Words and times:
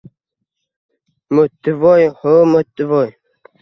–Mo‘ttivoy! 1.35 2.11
Ho‘, 2.25 2.37
Mo‘ttivoy! 2.57 3.19